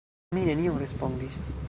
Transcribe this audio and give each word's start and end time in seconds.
Mi 0.37 0.45
nenion 0.47 0.79
respondis. 0.85 1.41